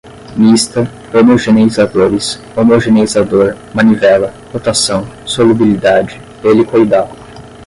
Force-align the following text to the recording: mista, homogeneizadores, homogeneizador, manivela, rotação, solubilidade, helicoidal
mista, 0.35 0.89
homogeneizadores, 1.13 2.39
homogeneizador, 2.57 3.55
manivela, 3.75 4.33
rotação, 4.51 5.07
solubilidade, 5.27 6.19
helicoidal 6.43 7.07